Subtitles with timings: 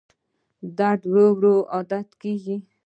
[0.77, 2.55] درد ورو ورو عادت کېږي.